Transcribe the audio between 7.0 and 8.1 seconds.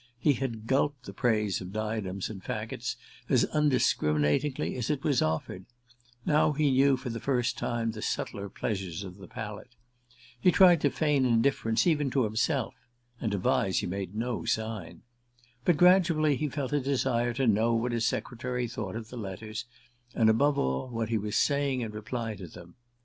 the first time the